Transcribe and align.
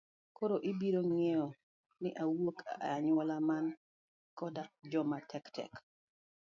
Koro 0.37 0.55
ibiro 0.71 1.01
ng'eyo 1.09 1.45
ni 2.01 2.09
awuok 2.23 2.57
e 2.85 2.87
anyuola 2.97 3.35
man 3.47 3.65
koda 4.37 4.63
joma 4.91 5.17
tek 5.29 5.45
tek. 5.55 5.71